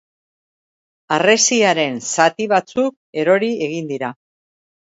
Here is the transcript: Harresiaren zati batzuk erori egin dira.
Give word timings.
Harresiaren 1.17 2.01
zati 2.15 2.49
batzuk 2.57 2.97
erori 3.25 3.55
egin 3.67 3.93
dira. 3.93 4.11